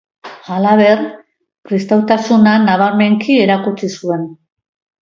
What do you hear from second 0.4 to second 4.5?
Halaber, kristautasuna nabarmenki erakutsi zuen.